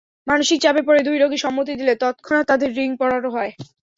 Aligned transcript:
মানসিক 0.27 0.57
চাপে 0.61 0.81
পড়ে 0.87 1.01
দুই 1.07 1.17
রোগী 1.17 1.37
সম্মতি 1.37 1.73
দিলে 1.79 1.93
তৎক্ষণাৎ 2.01 2.45
তাঁদের 2.49 2.69
রিং 2.77 2.89
পরানো 2.99 3.29
হয়। 3.35 3.51